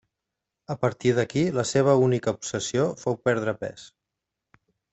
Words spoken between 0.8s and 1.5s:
partir d'aquí